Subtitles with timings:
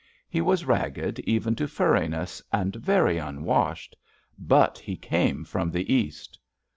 [0.27, 3.95] He was ragged even to furriness, and very unwashed.
[4.39, 6.39] But he came from the East.